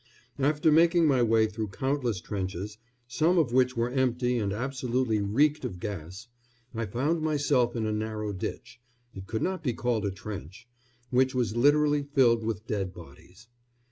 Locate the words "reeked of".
5.21-5.79